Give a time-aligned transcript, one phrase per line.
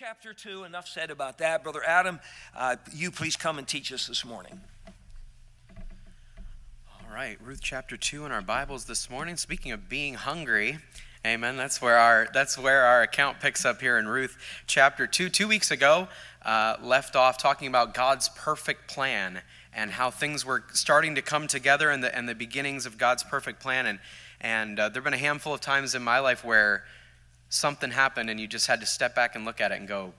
[0.00, 1.62] chapter 2, enough said about that.
[1.62, 2.20] Brother Adam,
[2.56, 4.58] uh, you please come and teach us this morning.
[6.88, 9.36] All right, Ruth chapter 2 in our Bibles this morning.
[9.36, 10.78] Speaking of being hungry,
[11.26, 15.28] amen, that's where our, that's where our account picks up here in Ruth chapter 2.
[15.28, 16.08] Two weeks ago,
[16.46, 19.42] uh, left off talking about God's perfect plan
[19.74, 23.22] and how things were starting to come together and the, and the beginnings of God's
[23.22, 23.84] perfect plan.
[23.84, 23.98] And,
[24.40, 26.84] and uh, there have been a handful of times in my life where
[27.50, 30.14] something happened and you just had to step back and look at it and go,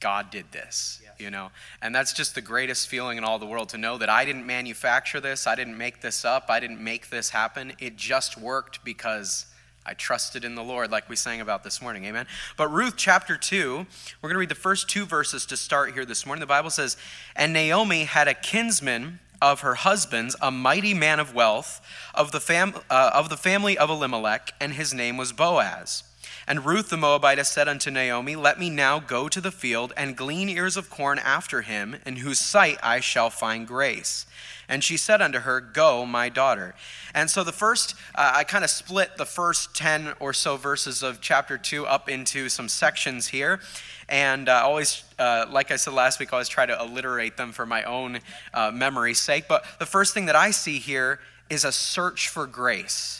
[0.00, 1.12] God did this, yes.
[1.18, 1.50] you know?
[1.80, 4.46] And that's just the greatest feeling in all the world to know that I didn't
[4.46, 7.74] manufacture this, I didn't make this up, I didn't make this happen.
[7.78, 9.46] It just worked because
[9.84, 12.04] I trusted in the Lord, like we sang about this morning.
[12.04, 12.26] Amen.
[12.56, 13.86] But Ruth chapter 2,
[14.22, 16.40] we're going to read the first two verses to start here this morning.
[16.40, 16.96] The Bible says,
[17.36, 21.80] And Naomi had a kinsman of her husband's, a mighty man of wealth,
[22.14, 26.04] of the, fam- uh, of the family of Elimelech, and his name was Boaz.
[26.50, 30.16] And Ruth the Moabitess said unto Naomi, Let me now go to the field and
[30.16, 34.26] glean ears of corn after him, in whose sight I shall find grace.
[34.68, 36.74] And she said unto her, Go, my daughter.
[37.14, 41.04] And so the first, uh, I kind of split the first 10 or so verses
[41.04, 43.60] of chapter 2 up into some sections here.
[44.08, 47.52] And uh, always, uh, like I said last week, I always try to alliterate them
[47.52, 48.18] for my own
[48.52, 49.44] uh, memory's sake.
[49.46, 53.19] But the first thing that I see here is a search for grace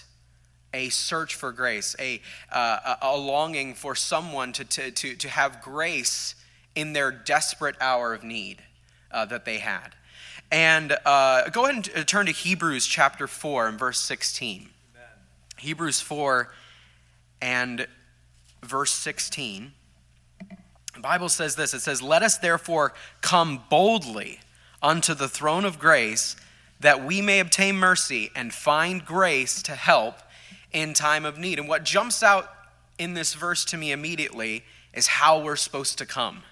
[0.73, 2.21] a search for grace, a,
[2.53, 6.35] uh, a longing for someone to, to, to, to have grace
[6.75, 8.63] in their desperate hour of need
[9.11, 9.95] uh, that they had.
[10.53, 14.61] And uh, go ahead and turn to Hebrews chapter 4 and verse 16.
[14.61, 14.69] Amen.
[15.59, 16.51] Hebrews 4
[17.41, 17.87] and
[18.63, 19.73] verse 16.
[20.95, 24.41] The Bible says this it says, Let us therefore come boldly
[24.83, 26.37] unto the throne of grace
[26.81, 30.17] that we may obtain mercy and find grace to help
[30.73, 31.59] in time of need.
[31.59, 32.51] And what jumps out
[32.99, 36.43] in this verse to me immediately is how we're supposed to come.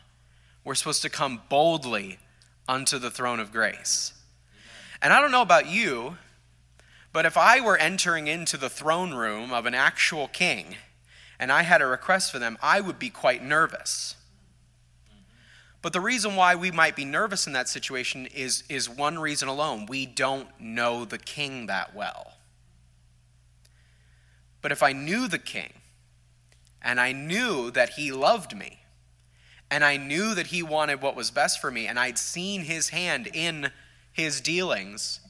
[0.65, 2.19] We're supposed to come boldly
[2.69, 4.13] unto the throne of grace.
[5.01, 6.19] And I don't know about you,
[7.13, 10.77] but if I were entering into the throne room of an actual king
[11.39, 14.17] and I had a request for them, I would be quite nervous.
[15.81, 19.49] But the reason why we might be nervous in that situation is, is one reason
[19.49, 22.38] alone we don't know the king that well.
[24.61, 25.73] But if I knew the king,
[26.83, 28.81] and I knew that he loved me,
[29.71, 32.89] and I knew that he wanted what was best for me, and I'd seen his
[32.89, 33.71] hand in
[34.13, 35.21] his dealings,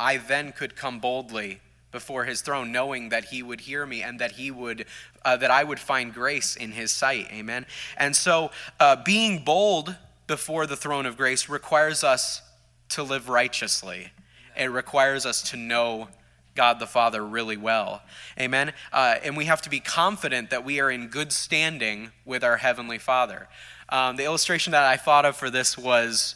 [0.00, 1.60] I then could come boldly
[1.90, 4.86] before his throne, knowing that he would hear me and that he would,
[5.24, 7.28] uh, that I would find grace in his sight.
[7.32, 7.66] Amen.
[7.96, 9.96] And so, uh, being bold
[10.26, 12.42] before the throne of grace requires us
[12.90, 14.12] to live righteously.
[14.56, 16.08] It requires us to know
[16.58, 18.02] God the Father really well.
[18.36, 18.72] Amen?
[18.92, 22.56] Uh, and we have to be confident that we are in good standing with our
[22.56, 23.48] Heavenly Father.
[23.88, 26.34] Um, the illustration that I thought of for this was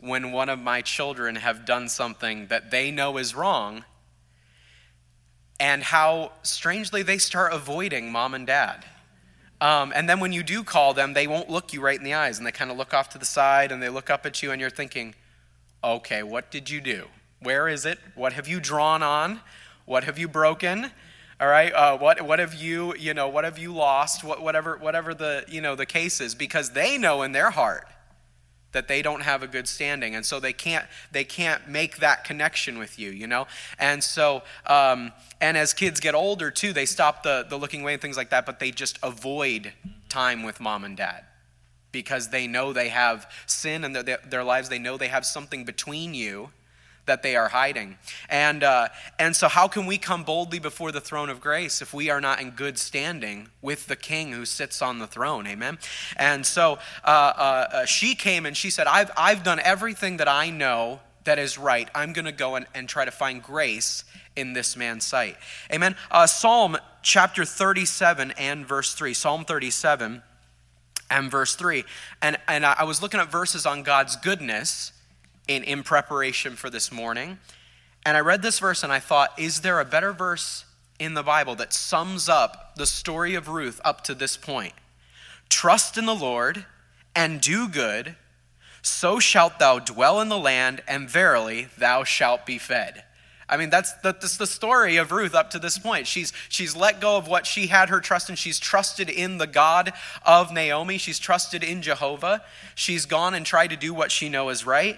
[0.00, 3.84] when one of my children have done something that they know is wrong,
[5.60, 8.86] and how strangely they start avoiding mom and dad.
[9.60, 12.14] Um, and then when you do call them, they won't look you right in the
[12.14, 14.42] eyes, and they kind of look off to the side and they look up at
[14.42, 15.14] you, and you're thinking,
[15.84, 17.04] okay, what did you do?
[17.40, 17.98] Where is it?
[18.14, 19.40] What have you drawn on?
[19.86, 20.90] What have you broken?
[21.40, 21.72] All right.
[21.72, 24.22] Uh, what what have you you know what have you lost?
[24.22, 27.88] What, whatever whatever the you know the case is, because they know in their heart
[28.72, 32.24] that they don't have a good standing, and so they can't they can't make that
[32.24, 33.10] connection with you.
[33.10, 33.46] You know.
[33.78, 37.94] And so um, and as kids get older too, they stop the the looking away
[37.94, 39.72] and things like that, but they just avoid
[40.10, 41.24] time with mom and dad
[41.90, 44.68] because they know they have sin and their, their lives.
[44.68, 46.50] They know they have something between you
[47.06, 47.98] that they are hiding.
[48.28, 48.88] And, uh,
[49.18, 52.20] and so, how can we come boldly before the throne of grace if we are
[52.20, 55.46] not in good standing with the king who sits on the throne?
[55.46, 55.78] Amen.
[56.16, 60.28] And so, uh, uh, uh she came and she said, I've, I've done everything that
[60.28, 61.88] I know that is right.
[61.94, 64.04] I'm going to go and, and try to find grace
[64.36, 65.36] in this man's sight.
[65.72, 65.96] Amen.
[66.10, 69.14] Uh, Psalm chapter 37 and verse 3.
[69.14, 70.22] Psalm 37
[71.10, 71.84] and verse 3.
[72.22, 74.92] And, and I was looking at verses on God's goodness
[75.50, 77.36] in, in preparation for this morning.
[78.06, 80.64] And I read this verse and I thought, is there a better verse
[81.00, 84.74] in the Bible that sums up the story of Ruth up to this point?
[85.48, 86.66] Trust in the Lord
[87.16, 88.14] and do good,
[88.80, 93.02] so shalt thou dwell in the land, and verily thou shalt be fed.
[93.48, 96.06] I mean, that's, that's the story of Ruth up to this point.
[96.06, 98.36] She's, she's let go of what she had her trust in.
[98.36, 99.92] She's trusted in the God
[100.24, 100.98] of Naomi.
[100.98, 102.44] She's trusted in Jehovah.
[102.76, 104.96] She's gone and tried to do what she knows is right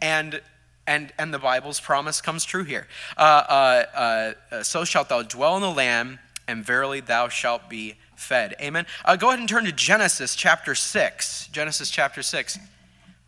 [0.00, 0.40] and
[0.86, 2.86] and and the Bible's promise comes true here.
[3.16, 7.96] Uh, uh, uh, so shalt thou dwell in the land, and verily thou shalt be
[8.14, 8.54] fed.
[8.60, 8.86] Amen.
[9.04, 11.48] Uh, go ahead and turn to Genesis chapter 6.
[11.52, 12.58] Genesis chapter 6.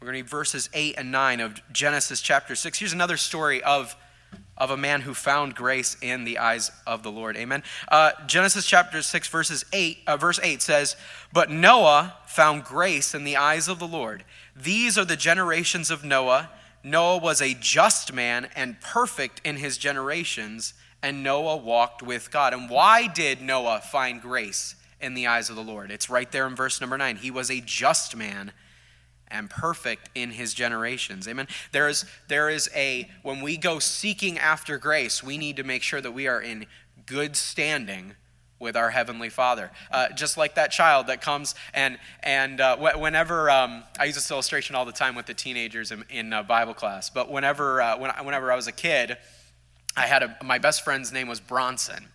[0.01, 2.79] We're going to read verses 8 and 9 of Genesis chapter 6.
[2.79, 3.97] Here's another story of,
[4.57, 7.37] of a man who found grace in the eyes of the Lord.
[7.37, 7.65] Amen.
[7.89, 10.97] Uh, Genesis chapter 6, verses 8, uh, verse 8 says,
[11.33, 14.25] But Noah found grace in the eyes of the Lord.
[14.55, 16.51] These are the generations of Noah.
[16.91, 22.53] Noah was a just man and perfect in his generations, and Noah walked with God.
[22.53, 25.91] And why did Noah find grace in the eyes of the Lord?
[25.91, 27.17] It's right there in verse number 9.
[27.17, 28.53] He was a just man
[29.31, 31.29] and perfect in his generations.
[31.29, 31.49] Amen.
[31.73, 35.83] There is there is a when we go seeking after grace, we need to make
[35.83, 36.67] sure that we are in
[37.07, 38.15] good standing
[38.61, 39.71] with our heavenly Father.
[39.91, 44.31] Uh, just like that child that comes and and uh, whenever um, I use this
[44.31, 47.99] illustration all the time with the teenagers in, in uh, Bible class, but whenever uh,
[47.99, 49.17] when, whenever I was a kid,
[49.97, 52.07] I had a my best friend's name was Bronson,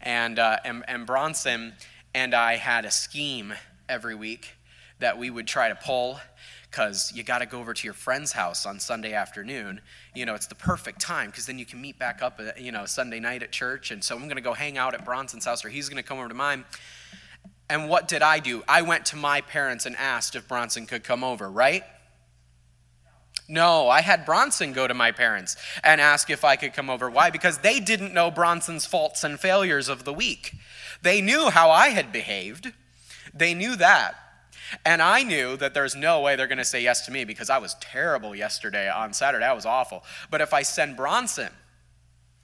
[0.00, 1.74] and uh, and, and Bronson
[2.14, 3.54] and I had a scheme
[3.88, 4.52] every week
[5.00, 6.20] that we would try to pull
[6.74, 9.80] because you got to go over to your friend's house on Sunday afternoon.
[10.12, 12.72] You know, it's the perfect time because then you can meet back up, at, you
[12.72, 13.92] know, Sunday night at church.
[13.92, 16.08] And so I'm going to go hang out at Bronson's house or he's going to
[16.08, 16.64] come over to mine.
[17.70, 18.64] And what did I do?
[18.66, 21.84] I went to my parents and asked if Bronson could come over, right?
[23.48, 27.08] No, I had Bronson go to my parents and ask if I could come over.
[27.08, 27.30] Why?
[27.30, 30.56] Because they didn't know Bronson's faults and failures of the week.
[31.02, 32.72] They knew how I had behaved,
[33.32, 34.16] they knew that.
[34.84, 37.50] And I knew that there's no way they're going to say yes to me because
[37.50, 39.44] I was terrible yesterday on Saturday.
[39.44, 40.04] I was awful.
[40.30, 41.50] But if I send Bronson,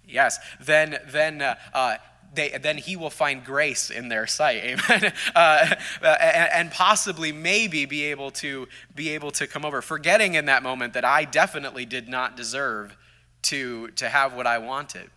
[0.06, 1.96] yes, then then uh, uh,
[2.32, 5.12] they, then he will find grace in their sight, amen.
[5.34, 10.46] Uh, and, and possibly, maybe, be able to be able to come over, forgetting in
[10.46, 12.96] that moment that I definitely did not deserve
[13.42, 15.10] to to have what I wanted.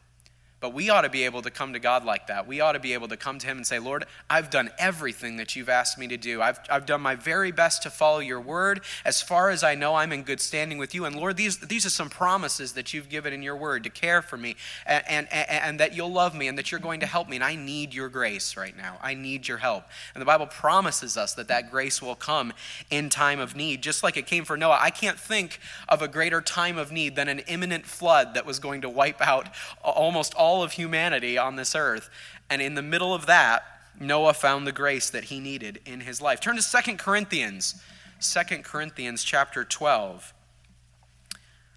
[0.63, 2.47] But we ought to be able to come to God like that.
[2.47, 5.35] We ought to be able to come to Him and say, Lord, I've done everything
[5.35, 6.41] that you've asked me to do.
[6.41, 8.79] I've, I've done my very best to follow your word.
[9.03, 11.03] As far as I know, I'm in good standing with you.
[11.03, 14.21] And Lord, these, these are some promises that you've given in your word to care
[14.21, 14.55] for me
[14.85, 17.35] and, and, and, and that you'll love me and that you're going to help me.
[17.35, 18.99] And I need your grace right now.
[19.01, 19.83] I need your help.
[20.15, 22.53] And the Bible promises us that that grace will come
[22.89, 24.77] in time of need, just like it came for Noah.
[24.79, 28.59] I can't think of a greater time of need than an imminent flood that was
[28.59, 29.49] going to wipe out
[29.83, 32.11] almost all all of humanity on this earth.
[32.47, 33.63] And in the middle of that,
[33.99, 36.39] Noah found the grace that he needed in his life.
[36.39, 37.81] Turn to Second Corinthians,
[38.19, 40.31] Second Corinthians chapter 12.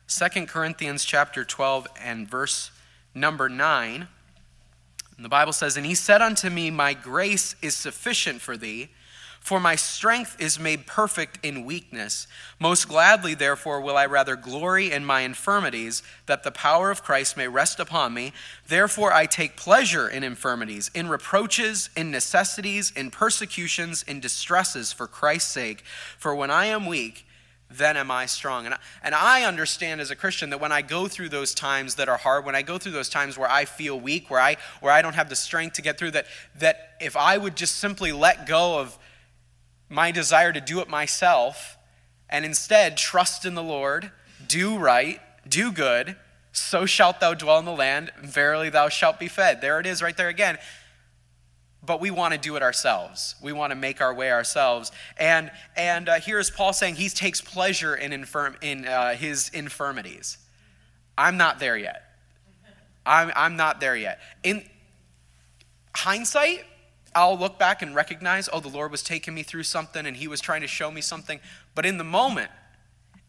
[0.09, 2.71] 2 Corinthians chapter 12 and verse
[3.15, 4.09] number 9.
[5.17, 8.91] And the Bible says, And he said unto me, My grace is sufficient for thee
[9.47, 12.27] for my strength is made perfect in weakness.
[12.59, 17.37] Most gladly, therefore, will I rather glory in my infirmities, that the power of Christ
[17.37, 18.33] may rest upon me.
[18.67, 25.07] Therefore, I take pleasure in infirmities, in reproaches, in necessities, in persecutions, in distresses for
[25.07, 25.85] Christ's sake.
[26.19, 27.25] For when I am weak,
[27.71, 28.65] then am I strong.
[28.65, 31.95] And I, and I understand as a Christian that when I go through those times
[31.95, 34.57] that are hard, when I go through those times where I feel weak, where I,
[34.81, 36.27] where I don't have the strength to get through, that,
[36.59, 38.99] that if I would just simply let go of
[39.89, 41.77] my desire to do it myself
[42.29, 44.11] and instead trust in the Lord,
[44.47, 46.17] do right, do good,
[46.53, 49.61] so shalt thou dwell in the land, verily thou shalt be fed.
[49.61, 50.59] There it is right there again.
[51.85, 53.37] But we want to do it ourselves.
[53.41, 54.91] We want to make our way ourselves.
[55.19, 59.51] And, and uh, here is Paul saying he takes pleasure in, infirm, in uh, his
[59.51, 60.39] infirmities.
[61.17, 62.03] I'm not there yet.
[63.05, 64.19] I'm, I'm not there yet.
[64.43, 64.65] In
[65.95, 66.65] hindsight,
[67.17, 70.29] I'll look back and recognize, oh, the Lord was taking me through something and He
[70.29, 71.41] was trying to show me something.
[71.75, 72.51] But in the moment,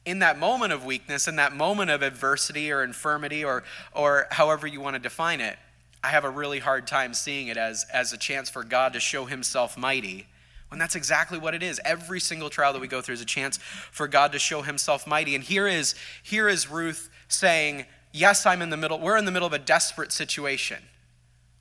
[0.06, 3.63] in that moment of weakness, in that moment of adversity or infirmity or,
[3.94, 5.58] or however you want to define it,
[6.03, 9.00] I have a really hard time seeing it as, as a chance for God to
[9.00, 10.27] show Himself mighty.
[10.67, 11.79] When that's exactly what it is.
[11.86, 15.08] Every single trial that we go through is a chance for God to show Himself
[15.08, 15.34] mighty.
[15.34, 19.32] And here is, here is Ruth saying, Yes, I'm in the middle, we're in the
[19.32, 20.79] middle of a desperate situation.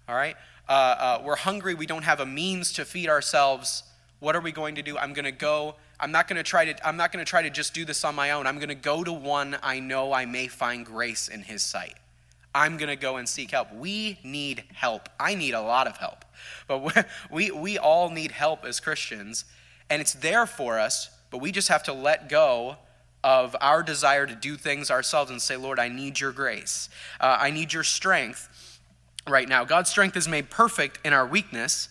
[0.08, 0.36] All right?
[0.68, 3.84] Uh, uh, we're hungry, we don't have a means to feed ourselves.
[4.18, 4.98] What are we going to do?
[4.98, 5.76] I'm going to go.
[6.00, 6.86] I'm not going to try to.
[6.86, 8.46] I'm not going to try to just do this on my own.
[8.46, 11.94] I'm going to go to one I know I may find grace in His sight.
[12.54, 13.72] I'm going to go and seek help.
[13.74, 15.08] We need help.
[15.20, 16.24] I need a lot of help,
[16.66, 19.44] but we we all need help as Christians,
[19.88, 21.10] and it's there for us.
[21.30, 22.76] But we just have to let go
[23.22, 26.88] of our desire to do things ourselves and say, Lord, I need your grace.
[27.20, 28.75] Uh, I need your strength
[29.28, 29.64] right now.
[29.64, 31.88] God's strength is made perfect in our weakness,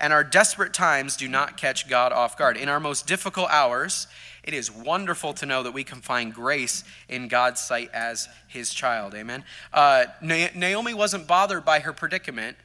[0.00, 2.56] and our desperate times do not catch God off guard.
[2.56, 4.06] In our most difficult hours,
[4.44, 8.72] it is wonderful to know that we can find grace in God's sight as his
[8.72, 9.14] child.
[9.14, 9.42] Amen.
[9.72, 12.56] Uh, Naomi wasn't bothered by her predicament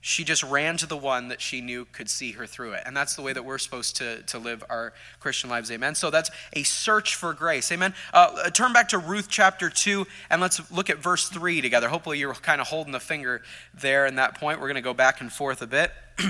[0.00, 2.82] she just ran to the one that she knew could see her through it.
[2.86, 5.70] And that's the way that we're supposed to, to live our Christian lives.
[5.72, 5.94] Amen.
[5.94, 7.70] So that's a search for grace.
[7.72, 7.94] Amen.
[8.14, 11.88] Uh, turn back to Ruth chapter 2 and let's look at verse 3 together.
[11.88, 13.42] Hopefully, you're kind of holding the finger
[13.74, 14.60] there in that point.
[14.60, 15.92] We're going to go back and forth a bit.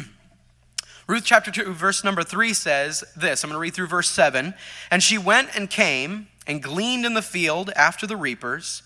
[1.06, 4.54] Ruth chapter 2, verse number 3 says this I'm going to read through verse 7.
[4.90, 8.82] And she went and came and gleaned in the field after the reapers.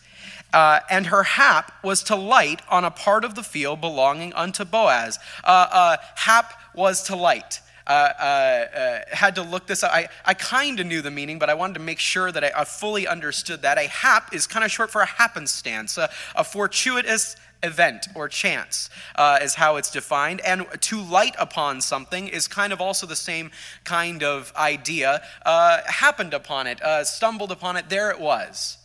[0.52, 4.64] Uh, and her hap was to light on a part of the field belonging unto
[4.64, 5.18] Boaz.
[5.44, 7.60] Uh, uh, hap was to light.
[7.86, 9.90] Uh, uh, uh, had to look this up.
[9.92, 12.52] I, I kind of knew the meaning, but I wanted to make sure that I,
[12.56, 13.76] I fully understood that.
[13.76, 18.90] A hap is kind of short for a happenstance, a, a fortuitous event or chance
[19.16, 20.40] uh, is how it's defined.
[20.42, 23.50] And to light upon something is kind of also the same
[23.84, 25.22] kind of idea.
[25.44, 28.78] Uh, happened upon it, uh, stumbled upon it, there it was.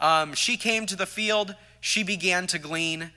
[0.00, 3.12] Um, she came to the field, she began to glean,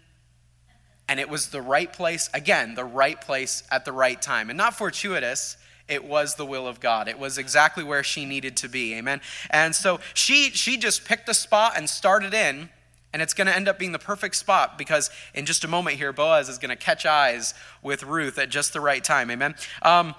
[1.07, 4.49] and it was the right place, again, the right place at the right time.
[4.49, 7.07] And not fortuitous, it was the will of God.
[7.07, 8.93] It was exactly where she needed to be.
[8.95, 9.21] Amen.
[9.49, 12.69] And so she she just picked a spot and started in,
[13.11, 15.97] and it's going to end up being the perfect spot because in just a moment
[15.97, 19.29] here, Boaz is going to catch eyes with Ruth at just the right time.
[19.29, 19.55] Amen.
[19.81, 20.15] Um,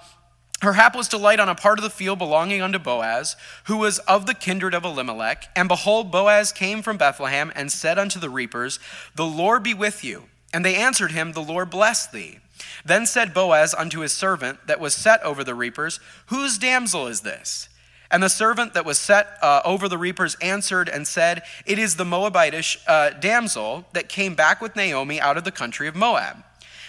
[0.61, 3.35] her hap was to light on a part of the field belonging unto Boaz,
[3.65, 5.49] who was of the kindred of Elimelech.
[5.55, 8.79] And behold, Boaz came from Bethlehem and said unto the reapers,
[9.15, 10.23] The Lord be with you.
[10.53, 12.39] And they answered him, The Lord bless thee.
[12.85, 17.21] Then said Boaz unto his servant that was set over the reapers, Whose damsel is
[17.21, 17.67] this?
[18.09, 21.97] And the servant that was set uh, over the reapers answered and said, It is
[21.97, 26.44] the Moabitish uh, damsel that came back with Naomi out of the country of Moab.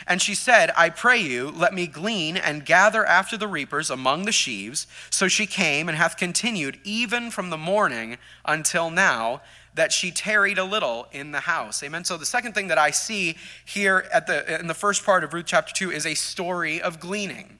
[0.06, 4.24] And she said, I pray you, let me glean and gather after the reapers among
[4.24, 4.86] the sheaves.
[5.10, 9.42] So she came and hath continued even from the morning until now,
[9.74, 11.82] that she tarried a little in the house.
[11.82, 12.02] Amen.
[12.04, 15.34] So the second thing that I see here at the in the first part of
[15.34, 17.58] Ruth chapter 2 is a story of gleaning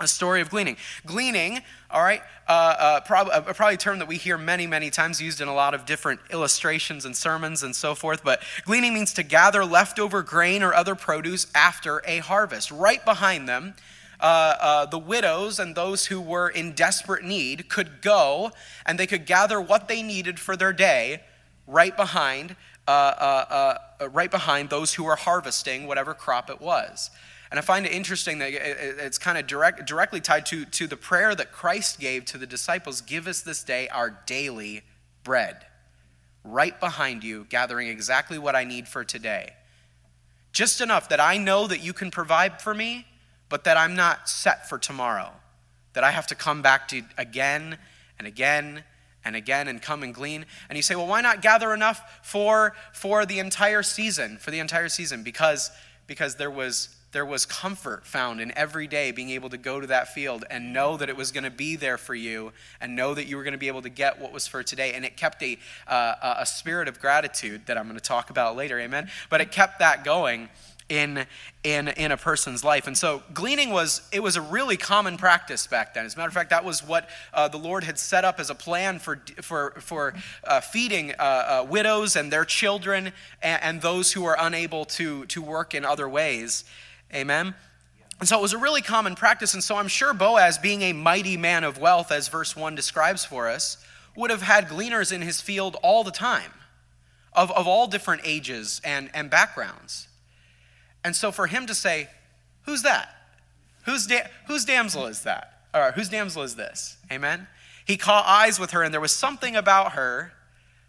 [0.00, 0.76] a story of gleaning.
[1.04, 1.60] Gleaning,
[1.90, 5.20] all right, uh, uh, prob- uh, probably a term that we hear many, many times
[5.20, 8.22] used in a lot of different illustrations and sermons and so forth.
[8.22, 12.70] But gleaning means to gather leftover grain or other produce after a harvest.
[12.70, 13.74] Right behind them,
[14.20, 18.50] uh, uh, the widows and those who were in desperate need could go
[18.84, 21.22] and they could gather what they needed for their day
[21.66, 23.74] right behind, uh,
[24.10, 27.10] right behind those who were harvesting whatever crop it was.
[27.50, 30.96] And I find it interesting that it's kind of direct, directly tied to, to the
[30.96, 34.82] prayer that Christ gave to the disciples Give us this day our daily
[35.22, 35.66] bread.
[36.44, 39.54] Right behind you, gathering exactly what I need for today.
[40.52, 43.06] Just enough that I know that you can provide for me,
[43.48, 45.30] but that I'm not set for tomorrow.
[45.92, 47.78] That I have to come back to again
[48.18, 48.82] and again
[49.24, 50.46] and again and come and glean.
[50.68, 54.38] And you say, well, why not gather enough for, for the entire season?
[54.38, 55.70] For the entire season, because,
[56.06, 59.86] because there was there was comfort found in every day being able to go to
[59.86, 63.14] that field and know that it was going to be there for you and know
[63.14, 64.92] that you were going to be able to get what was for today.
[64.92, 65.56] And it kept a,
[65.88, 69.08] uh, a spirit of gratitude that I'm going to talk about later, amen?
[69.30, 70.50] But it kept that going
[70.90, 71.26] in
[71.64, 75.66] in in a person's life and so gleaning was it was a really common practice
[75.66, 78.24] back then as a matter of fact that was what uh, the lord had set
[78.24, 83.12] up as a plan for for for uh, feeding uh, uh widows and their children
[83.42, 86.62] and, and, those who are unable to to work in other ways
[87.14, 87.54] Amen?
[88.18, 89.54] And so it was a really common practice.
[89.54, 93.24] And so I'm sure Boaz, being a mighty man of wealth, as verse 1 describes
[93.24, 93.76] for us,
[94.16, 96.52] would have had gleaners in his field all the time,
[97.34, 100.08] of, of all different ages and, and backgrounds.
[101.04, 102.08] And so for him to say,
[102.62, 103.14] Who's that?
[103.84, 105.60] Whose, da- whose damsel is that?
[105.72, 106.96] Or whose damsel is this?
[107.12, 107.46] Amen?
[107.84, 110.32] He caught eyes with her, and there was something about her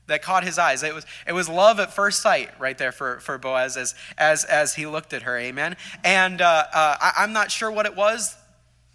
[0.08, 0.84] that caught his eyes.
[0.84, 4.44] It was, it was love at first sight right there for, for Boaz as, as,
[4.46, 5.38] as he looked at her.
[5.38, 5.78] Amen.
[6.04, 8.36] And uh, uh, I, I'm not sure what it was,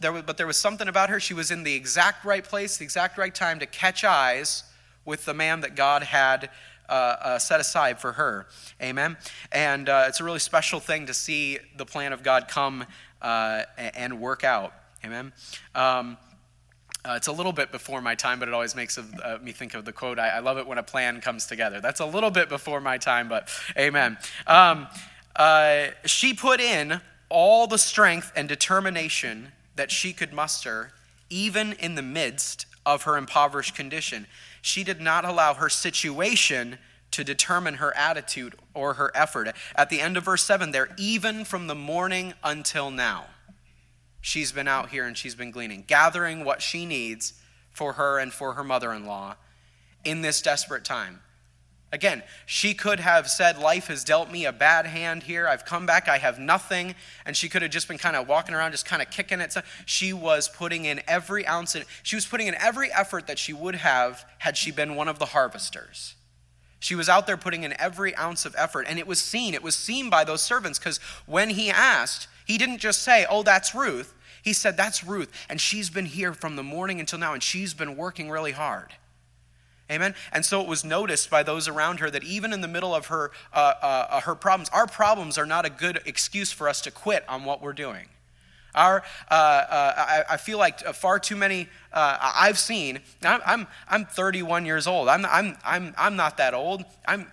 [0.01, 1.21] there was, but there was something about her.
[1.21, 4.65] She was in the exact right place, the exact right time to catch eyes
[5.05, 6.51] with the man that God had
[6.89, 8.47] uh, uh, set aside for her.
[8.83, 9.17] Amen.
[9.51, 12.85] And uh, it's a really special thing to see the plan of God come
[13.21, 14.75] uh, and work out.
[15.05, 15.33] Amen.
[15.75, 16.17] Um,
[17.05, 19.51] uh, it's a little bit before my time, but it always makes of, uh, me
[19.53, 21.81] think of the quote I, I, love it when a plan comes together.
[21.81, 24.19] That's a little bit before my time, but amen.
[24.47, 24.87] Um,
[25.35, 30.93] uh, she put in all the strength and determination that she could muster,
[31.29, 34.27] even in the midst of her impoverished condition.
[34.61, 36.79] She did not allow her situation
[37.11, 39.49] to determine her attitude or her effort.
[39.75, 43.27] At the end of verse 7, there, even from the morning until now
[44.23, 47.35] she's been out here and she's been gleaning, gathering what she needs
[47.71, 49.37] for her and for her mother in law
[50.05, 51.21] in this desperate time.
[51.93, 55.47] Again, she could have said, Life has dealt me a bad hand here.
[55.47, 56.95] I've come back, I have nothing.
[57.27, 59.55] And she could have just been kind of walking around, just kind of kicking it.
[59.85, 63.53] She was putting in every ounce, in, she was putting in every effort that she
[63.53, 66.15] would have had she been one of the harvesters.
[66.81, 69.53] She was out there putting in every ounce of effort, and it was seen.
[69.53, 73.43] It was seen by those servants because when he asked, he didn't just say, Oh,
[73.43, 74.15] that's Ruth.
[74.43, 77.75] He said, That's Ruth, and she's been here from the morning until now, and she's
[77.75, 78.95] been working really hard.
[79.91, 80.15] Amen.
[80.33, 83.07] And so it was noticed by those around her that even in the middle of
[83.07, 86.81] her, uh, uh, uh, her problems, our problems are not a good excuse for us
[86.83, 88.09] to quit on what we're doing.
[88.75, 93.01] Our, uh, uh, I, I, feel like far too many uh, I've seen.
[93.23, 95.09] I'm, I'm, I'm 31 years old.
[95.09, 96.83] I'm, I'm, I'm, I'm not that old.
[97.07, 97.31] I'm,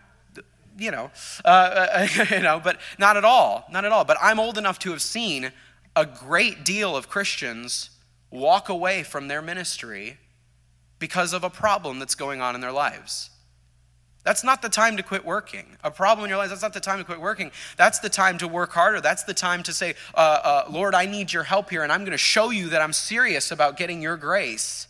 [0.80, 1.12] you know,
[2.32, 4.06] you know, but not at all, not at all.
[4.06, 5.52] But I'm old enough to have seen
[5.96, 7.90] a great deal of Christians
[8.32, 10.18] walk away from their ministry
[11.00, 13.30] because of a problem that's going on in their lives.
[14.24, 15.78] That's not the time to quit working.
[15.84, 17.52] A problem in your life, that's not the time to quit working.
[17.78, 19.00] That's the time to work harder.
[19.00, 22.02] That's the time to say, uh, uh, Lord, I need your help here, and I'm
[22.02, 24.88] going to show you that I'm serious about getting your grace.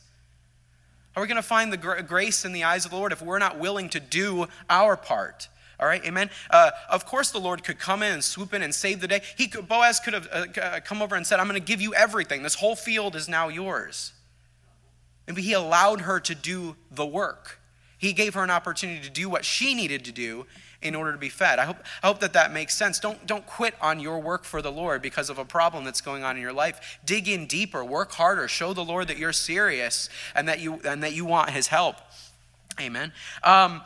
[1.15, 3.39] Are we going to find the grace in the eyes of the Lord if we're
[3.39, 5.47] not willing to do our part?
[5.79, 6.29] All right, amen.
[6.49, 9.21] Uh, of course, the Lord could come in and swoop in and save the day.
[9.37, 11.81] He could, Boaz could have uh, uh, come over and said, "I'm going to give
[11.81, 12.43] you everything.
[12.43, 14.13] This whole field is now yours."
[15.27, 17.59] Maybe he allowed her to do the work.
[17.99, 20.47] He gave her an opportunity to do what she needed to do
[20.81, 21.59] in order to be fed.
[21.59, 22.99] I hope, I hope that that makes sense.
[22.99, 26.23] Don't, don't quit on your work for the Lord because of a problem that's going
[26.23, 26.99] on in your life.
[27.05, 31.03] Dig in deeper, work harder, show the Lord that you're serious and that you, and
[31.03, 31.97] that you want his help.
[32.79, 33.11] Amen.
[33.43, 33.81] Um,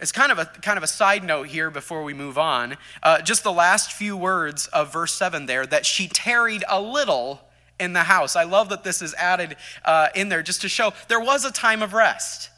[0.00, 2.76] it's kind of a kind of a side note here before we move on.
[3.02, 7.40] Uh, just the last few words of verse seven there that she tarried a little
[7.78, 8.36] in the house.
[8.36, 11.52] I love that this is added uh, in there just to show there was a
[11.52, 12.50] time of rest,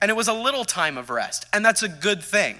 [0.00, 2.56] and it was a little time of rest, and that's a good thing.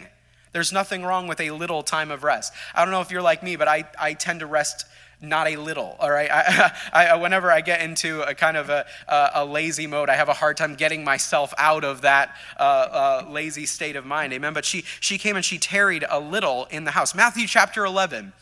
[0.52, 2.52] There's nothing wrong with a little time of rest.
[2.74, 4.84] I don't know if you're like me, but I, I tend to rest
[5.20, 6.30] not a little all right?
[6.92, 8.86] I, I, whenever i get into a kind of a,
[9.34, 13.30] a, lazy mode i have a hard time getting myself out of that uh, uh,
[13.30, 14.32] lazy state of mind.
[14.32, 14.52] Amen.
[14.52, 17.14] But she she came and she tarried a little in the house.
[17.14, 18.32] Matthew chapter 11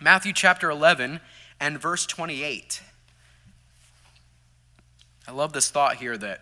[0.00, 1.20] matthew chapter 11
[1.60, 2.82] and verse 28
[5.30, 6.40] I love this thought here that,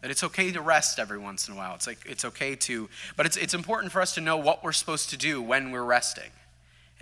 [0.00, 1.74] that it's okay to rest every once in a while.
[1.74, 4.72] It's like it's okay to, but it's, it's important for us to know what we're
[4.72, 6.30] supposed to do when we're resting.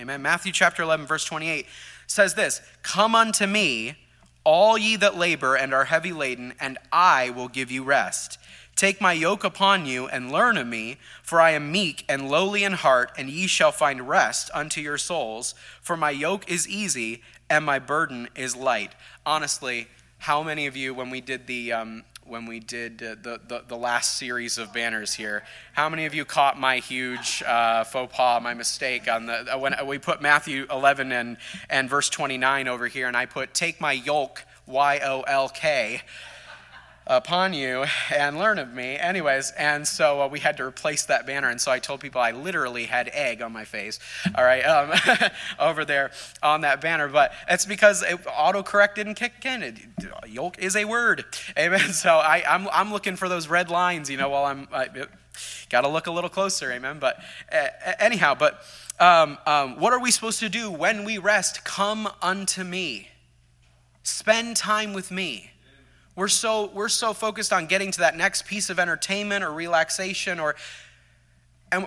[0.00, 0.22] Amen.
[0.22, 1.66] Matthew chapter 11, verse 28
[2.06, 3.96] says this Come unto me,
[4.44, 8.38] all ye that labor and are heavy laden, and I will give you rest.
[8.76, 12.62] Take my yoke upon you and learn of me, for I am meek and lowly
[12.62, 15.56] in heart, and ye shall find rest unto your souls.
[15.82, 18.92] For my yoke is easy and my burden is light.
[19.26, 23.40] Honestly, how many of you, when we did the um, when we did uh, the,
[23.46, 25.42] the, the, last series of banners here.
[25.72, 29.58] How many of you caught my huge uh, faux pas, my mistake on the uh,
[29.58, 31.36] when we put Matthew 11 and,
[31.70, 36.02] and verse 29 over here, and I put take my yolk Y O L K
[37.09, 38.97] upon you and learn of me.
[38.97, 41.49] Anyways, and so uh, we had to replace that banner.
[41.49, 43.99] And so I told people I literally had egg on my face,
[44.35, 44.92] all right, um,
[45.59, 46.11] over there
[46.42, 47.09] on that banner.
[47.09, 49.62] But it's because it autocorrect didn't kick in.
[49.62, 49.79] It,
[50.29, 51.25] yolk is a word.
[51.59, 51.92] Amen.
[51.92, 54.68] So I, I'm, I'm looking for those red lines, you know, while I'm.
[55.71, 56.99] Got to look a little closer, amen.
[56.99, 57.21] But
[57.53, 57.68] uh,
[58.01, 58.61] anyhow, but
[58.99, 61.64] um, um, what are we supposed to do when we rest?
[61.64, 63.09] Come unto me.
[64.03, 65.53] Spend time with me.
[66.18, 70.40] We're so, we're so focused on getting to that next piece of entertainment or relaxation
[70.40, 70.57] or
[71.70, 71.87] and,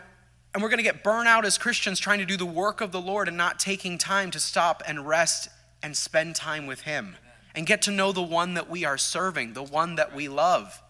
[0.54, 2.94] and we're going to get burnt out as Christians trying to do the work of
[2.94, 5.50] the Lord and not taking time to stop and rest
[5.84, 7.17] and spend time with Him
[7.56, 10.82] and get to know the one that we are serving, the one that we love.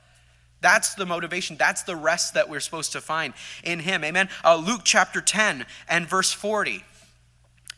[0.60, 1.56] That's the motivation.
[1.58, 4.04] That's the rest that we're supposed to find in Him.
[4.04, 4.30] Amen.
[4.46, 6.84] Uh, Luke chapter 10 and verse 40.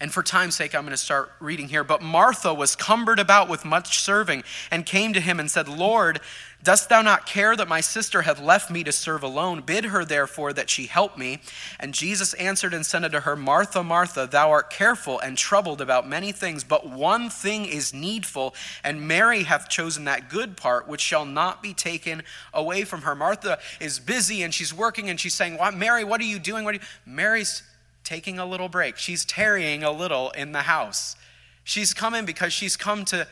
[0.04, 1.86] And for time's sake, I'm going to start reading here.
[1.86, 6.20] But Martha was cumbered about with much serving and came to him and said, Lord,
[6.62, 9.62] dost thou not care that my sister hath left me to serve alone?
[9.62, 11.40] Bid her therefore that she help me.
[11.80, 16.06] And Jesus answered and said unto her, Martha, Martha, thou art careful and troubled about
[16.06, 21.00] many things, but one thing is needful, and Mary hath chosen that good part which
[21.00, 23.16] shall not be taken away from her.
[23.16, 26.66] Martha is busy and she's working and she's saying, Mary, what are you doing?
[26.66, 26.84] What are you?
[27.06, 27.64] Mary's
[28.04, 28.98] taking a little break.
[28.98, 31.16] She's tarrying a little in the house.
[31.64, 33.28] She's coming because she's come to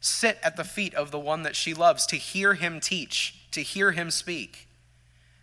[0.00, 3.60] sit at the feet of the one that she loves, to hear him teach, to
[3.60, 4.68] hear him speak.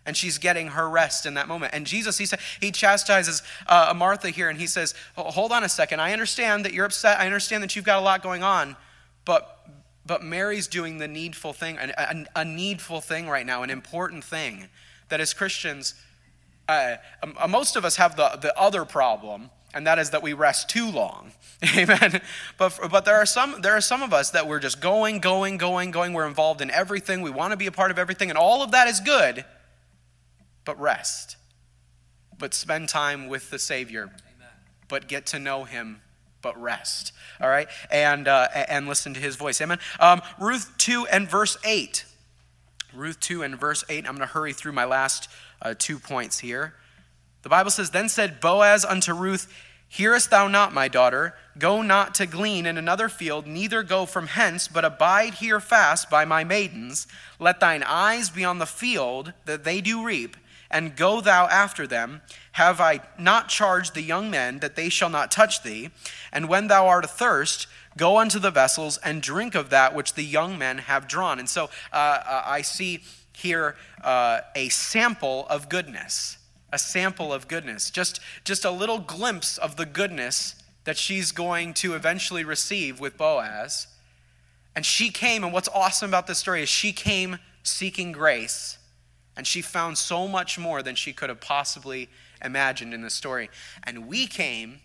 [0.06, 1.72] And she's getting her rest in that moment.
[1.74, 5.68] And Jesus, he, said, he chastises uh, Martha here and he says, Hold on a
[5.68, 6.00] second.
[6.00, 7.18] I understand that you're upset.
[7.18, 8.76] I understand that you've got a lot going on.
[9.24, 9.66] But,
[10.04, 14.68] but Mary's doing the needful thing, a, a needful thing right now, an important thing
[15.08, 15.94] that as Christians,
[16.68, 20.22] uh, um, uh, most of us have the, the other problem, and that is that
[20.22, 21.32] we rest too long.
[21.76, 22.20] Amen.
[22.58, 25.56] But, but there, are some, there are some of us that we're just going, going,
[25.56, 26.12] going, going.
[26.12, 27.22] We're involved in everything.
[27.22, 29.44] We want to be a part of everything, and all of that is good,
[30.64, 31.36] but rest.
[32.38, 34.48] But spend time with the Savior, Amen.
[34.88, 36.00] but get to know Him
[36.44, 37.12] but rest.
[37.40, 37.66] All right?
[37.90, 39.60] And, uh, and listen to his voice.
[39.60, 39.80] Amen.
[39.98, 42.04] Um, Ruth 2 and verse 8.
[42.94, 44.06] Ruth 2 and verse 8.
[44.06, 45.28] I'm going to hurry through my last
[45.62, 46.74] uh, two points here.
[47.42, 49.52] The Bible says, Then said Boaz unto Ruth,
[49.88, 51.36] Hearest thou not, my daughter?
[51.56, 56.10] Go not to glean in another field, neither go from hence, but abide here fast
[56.10, 57.06] by my maidens.
[57.38, 60.36] Let thine eyes be on the field that they do reap,
[60.68, 62.22] and go thou after them.
[62.52, 65.90] Have I not charged the young men that they shall not touch thee?
[66.32, 70.24] And when thou art athirst, go unto the vessels and drink of that which the
[70.24, 71.38] young men have drawn.
[71.38, 76.38] And so uh, uh, I see here uh, a sample of goodness,
[76.72, 81.74] a sample of goodness, just, just a little glimpse of the goodness that she's going
[81.74, 83.86] to eventually receive with Boaz.
[84.76, 88.78] And she came, and what's awesome about this story is she came seeking grace,
[89.36, 92.08] and she found so much more than she could have possibly
[92.44, 93.48] imagined in the story.
[93.84, 94.80] And we came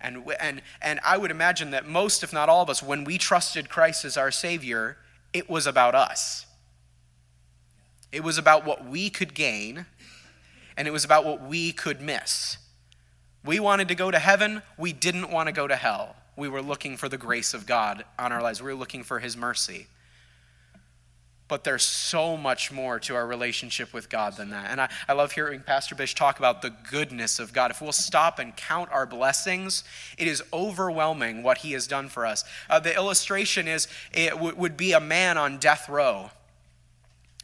[0.00, 3.18] and, and, and I would imagine that most, if not all of us, when we
[3.18, 4.96] trusted Christ as our Savior,
[5.32, 6.46] it was about us.
[8.12, 9.86] It was about what we could gain,
[10.76, 12.58] and it was about what we could miss.
[13.44, 16.16] We wanted to go to heaven, we didn't want to go to hell.
[16.36, 19.18] We were looking for the grace of God on our lives, we were looking for
[19.18, 19.86] His mercy
[21.50, 24.70] but there's so much more to our relationship with God than that.
[24.70, 27.72] And I, I love hearing Pastor Bish talk about the goodness of God.
[27.72, 29.82] If we'll stop and count our blessings,
[30.16, 32.44] it is overwhelming what He has done for us.
[32.70, 36.30] Uh, the illustration is it w- would be a man on death row.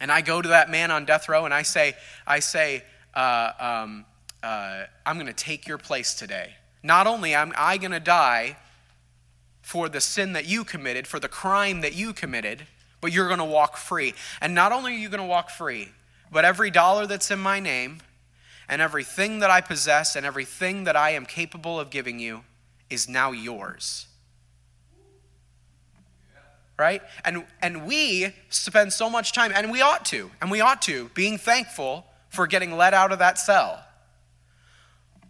[0.01, 1.95] And I go to that man on death row and I say,
[2.27, 4.05] I say, uh, um,
[4.43, 6.55] uh, I'm going to take your place today.
[6.83, 8.57] Not only am I going to die
[9.63, 12.67] for the sin that you committed, for the crime that you committed,
[13.01, 14.15] but you're going to walk free.
[14.41, 15.89] And not only are you going to walk free,
[16.31, 17.99] but every dollar that's in my name,
[18.69, 22.43] and everything that I possess, and everything that I am capable of giving you
[22.91, 24.07] is now yours.
[26.79, 27.03] Right?
[27.25, 31.11] And, and we spend so much time, and we ought to, and we ought to,
[31.15, 33.83] being thankful for getting let out of that cell.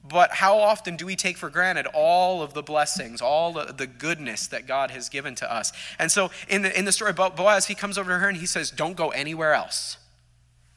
[0.09, 4.47] But how often do we take for granted all of the blessings, all the goodness
[4.49, 5.73] that God has given to us?
[5.99, 8.37] And so in the, in the story about Boaz, he comes over to her and
[8.37, 9.99] he says, Don't go anywhere else.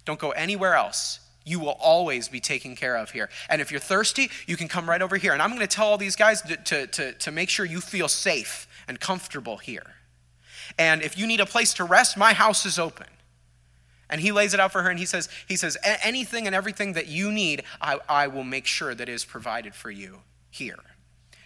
[0.05, 1.19] Don't go anywhere else.
[1.45, 3.29] You will always be taken care of here.
[3.49, 5.33] And if you're thirsty, you can come right over here.
[5.33, 7.81] And I'm going to tell all these guys to, to, to, to make sure you
[7.81, 9.95] feel safe and comfortable here.
[10.77, 13.07] And if you need a place to rest, my house is open.
[14.09, 16.93] And he lays it out for her and he says, he says anything and everything
[16.93, 20.79] that you need, I, I will make sure that is provided for you here.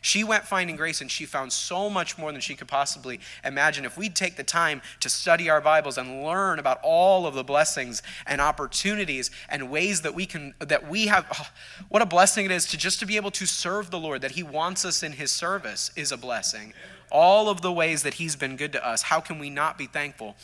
[0.04, 3.86] She went finding grace and she found so much more than she could possibly imagine.
[3.86, 7.44] If we'd take the time to study our Bibles and learn about all of the
[7.44, 11.48] blessings and opportunities and ways that we can that we have oh,
[11.88, 14.32] what a blessing it is to just to be able to serve the Lord that
[14.32, 16.74] he wants us in his service is a blessing.
[17.14, 19.86] All of the ways that he's been good to us, how can we not be
[19.86, 20.36] thankful?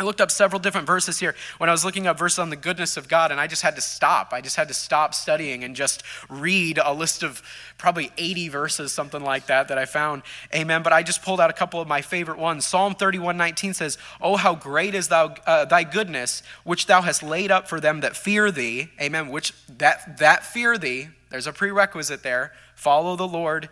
[0.00, 2.56] I looked up several different verses here when I was looking up verses on the
[2.56, 4.32] goodness of God, and I just had to stop.
[4.32, 7.42] I just had to stop studying and just read a list of
[7.78, 10.22] probably 80 verses, something like that, that I found.
[10.54, 10.84] Amen.
[10.84, 12.64] But I just pulled out a couple of my favorite ones.
[12.64, 17.24] Psalm 31 19 says, Oh, how great is thou, uh, thy goodness, which thou hast
[17.24, 18.90] laid up for them that fear thee.
[19.00, 19.30] Amen.
[19.30, 22.52] Which that, that fear thee, there's a prerequisite there.
[22.76, 23.68] Follow the Lord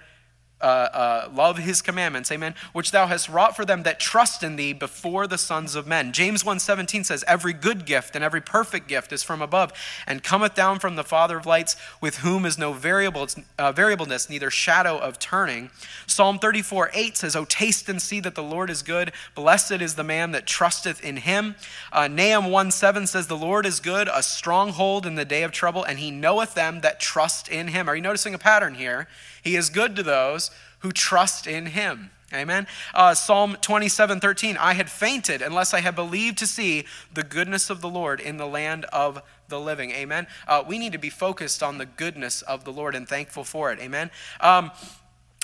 [0.61, 4.57] uh, uh, love his commandments amen which thou hast wrought for them that trust in
[4.57, 6.12] thee before the sons of men.
[6.12, 9.73] James 1.17 says every good gift and every perfect gift is from above
[10.07, 13.27] and cometh down from the father of lights with whom is no variable,
[13.59, 15.71] uh, variableness neither shadow of turning.
[16.07, 19.12] Psalm 34 8 says o taste and see that the lord is good.
[19.35, 21.55] Blessed is the man that trusteth in him.
[21.92, 25.53] Uh, nahum 1 7 says the lord is good a stronghold in the day of
[25.53, 27.88] trouble and he knoweth them that trust in him.
[27.88, 29.09] Are you noticing a pattern here?
[29.42, 32.11] He is good to those who trust in him.
[32.33, 32.67] Amen.
[32.93, 34.57] Uh, Psalm 27 13.
[34.57, 36.85] I had fainted unless I had believed to see
[37.15, 39.93] the goodness of the Lord in the land of the living.
[39.93, 40.27] Amen.
[40.49, 43.73] Uh, we need to be focused on the goodness of the Lord and thankful for
[43.73, 43.79] it.
[43.79, 44.11] Amen.
[44.41, 44.73] Um,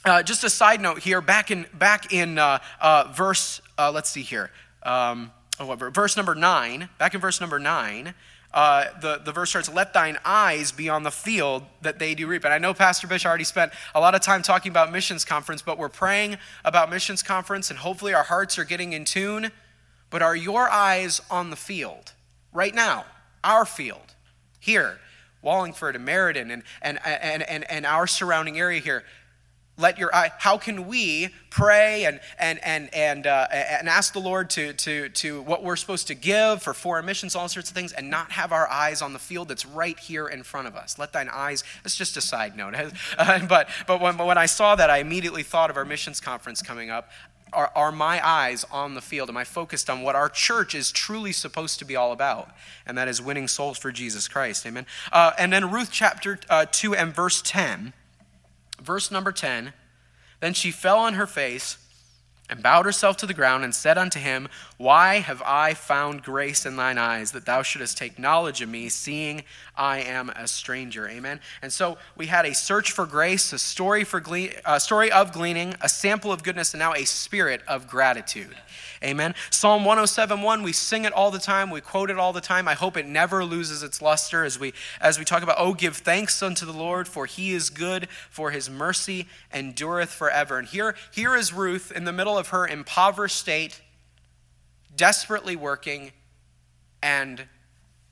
[0.05, 4.11] uh, just a side note here, back in back in uh, uh, verse, uh, let's
[4.11, 4.51] see here,
[4.83, 6.88] um, oh, verse number nine.
[6.99, 8.14] Back in verse number nine,
[8.54, 12.26] uh, the, the verse starts, Let thine eyes be on the field that they do
[12.26, 12.44] reap.
[12.44, 15.62] And I know Pastor Bish already spent a lot of time talking about missions conference,
[15.62, 19.50] but we're praying about missions conference, and hopefully our hearts are getting in tune.
[20.10, 22.12] But are your eyes on the field
[22.52, 23.06] right now?
[23.42, 24.14] Our field,
[24.60, 24.98] here.
[25.42, 29.04] Wallingford and Meriden and, and, and, and, and our surrounding area here,
[29.83, 34.21] let your eye how can we pray and and and and, uh, and ask the
[34.21, 37.75] lord to to to what we're supposed to give for foreign missions all sorts of
[37.75, 40.77] things and not have our eyes on the field that's right here in front of
[40.77, 40.99] us?
[40.99, 42.75] Let thine eyes it's just a side note
[43.18, 46.62] uh, but but when, when i saw that i immediately thought of our missions conference
[46.62, 47.11] coming up.
[47.53, 49.29] Are, are my eyes on the field?
[49.29, 52.49] Am i focused on what our church is truly supposed to be all about?
[52.87, 54.64] And that is winning souls for jesus christ.
[54.64, 54.87] Amen.
[55.12, 57.92] Uh, and then ruth chapter uh, 2 and verse 10
[58.83, 59.73] verse number 10
[60.40, 61.79] Then she fell on her face
[62.49, 64.49] and bowed herself to the ground and said unto him,
[64.83, 68.88] Why have I found grace in thine eyes that thou shouldest take knowledge of me,
[68.88, 69.45] seeing
[69.77, 71.09] I am a stranger?
[71.09, 71.38] Amen.
[71.62, 74.21] And so we had a search for grace, a story for
[74.66, 78.57] a story of gleaning, a sample of goodness, and now a spirit of gratitude.
[79.05, 79.37] Amen.
[79.51, 82.66] Psalm 107:1, we sing it all the time, we quote it all the time.
[82.66, 85.99] I hope it never loses its luster as we as we talk about, "Oh, give
[85.99, 90.97] thanks unto the Lord, for he is good, for his mercy endureth forever." And here
[91.12, 93.81] here is Ruth in the middle of her impoverished state,
[94.96, 96.12] desperately working
[97.02, 97.46] and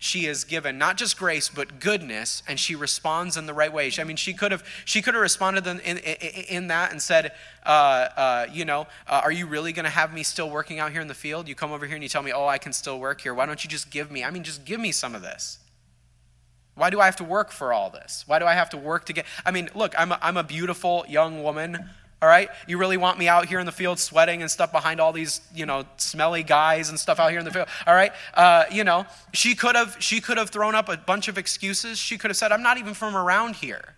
[0.02, 3.90] she is given not just grace but goodness and she responds in the right way
[3.98, 7.32] i mean she could have she could have responded in, in, in that and said
[7.66, 10.90] uh, uh, you know uh, are you really going to have me still working out
[10.90, 11.46] here in the field?
[11.46, 13.34] You come over here and you tell me oh i can still work here.
[13.34, 15.58] Why don't you just give me i mean just give me some of this?
[16.74, 18.24] Why do i have to work for all this?
[18.26, 20.44] Why do i have to work to get i mean look i'm a, I'm a
[20.44, 21.90] beautiful young woman
[22.22, 22.48] all right?
[22.66, 25.40] You really want me out here in the field sweating and stuff behind all these,
[25.54, 27.68] you know, smelly guys and stuff out here in the field.
[27.86, 28.12] All right?
[28.34, 31.98] Uh, you know, she could have she could have thrown up a bunch of excuses.
[31.98, 33.94] She could have said, "I'm not even from around here."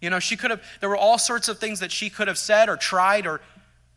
[0.00, 2.38] You know, she could have there were all sorts of things that she could have
[2.38, 3.40] said or tried or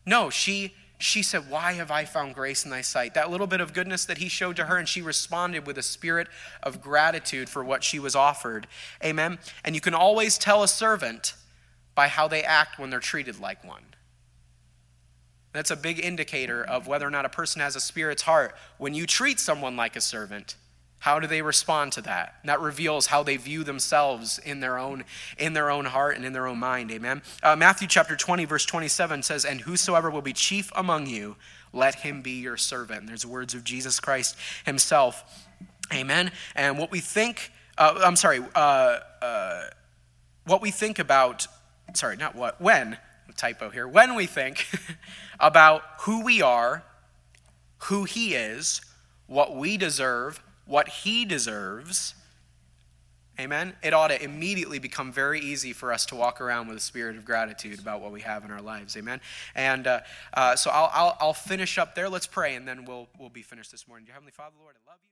[0.06, 3.14] no, she she said, Why have I found grace in thy sight?
[3.14, 5.84] That little bit of goodness that he showed to her, and she responded with a
[5.84, 6.28] spirit
[6.64, 8.68] of gratitude for what she was offered.
[9.04, 9.38] Amen.
[9.64, 11.36] And you can always tell a servant
[11.98, 13.82] by how they act when they're treated like one.
[15.52, 18.56] That's a big indicator of whether or not a person has a spirit's heart.
[18.78, 20.58] When you treat someone like a servant,
[21.00, 22.36] how do they respond to that?
[22.44, 25.06] And that reveals how they view themselves in their own
[25.40, 26.92] in their own heart and in their own mind.
[26.92, 27.24] Amen.
[27.42, 31.36] Uh, Matthew chapter 20 verse 27 says, "And whosoever will be chief among you,
[31.74, 35.48] let him be your servant." And there's words of Jesus Christ himself.
[35.92, 36.32] Amen.
[36.54, 39.70] And what we think, uh, I'm sorry, uh, uh
[40.46, 41.48] what we think about
[41.93, 42.97] sorry, not what, when,
[43.36, 44.67] typo here, when we think
[45.39, 46.84] about who we are,
[47.84, 48.82] who He is,
[49.28, 52.15] what we deserve, what He deserves,
[53.39, 56.82] amen, it ought to immediately become very easy for us to walk around with a
[56.82, 59.21] spirit of gratitude about what we have in our lives, amen.
[59.56, 60.00] And uh,
[60.34, 62.10] uh, so I'll, I'll, I'll finish up there.
[62.10, 64.06] Let's pray, and then we'll, we'll be finished this morning.
[64.06, 65.08] Dear Heavenly Father, Lord, I love you.